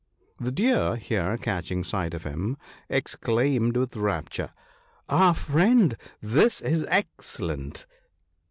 The 0.39 0.51
Deer, 0.51 0.95
here 0.95 1.37
catching 1.37 1.83
sight 1.83 2.15
of 2.15 2.23
him, 2.23 2.57
ex 2.89 3.15
claimed 3.15 3.77
with 3.77 3.95
rapture," 3.95 4.51
Ah, 5.09 5.33
friend, 5.33 5.95
this 6.19 6.59
is 6.59 6.83
excellent 6.89 7.85